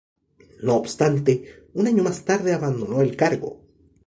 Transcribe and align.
No 0.63 0.77
obstante, 0.77 1.67
un 1.75 1.85
año 1.85 2.01
más 2.01 2.25
tarde 2.25 2.55
abandonó 2.55 3.03
el 3.03 3.15
cargo. 3.15 3.61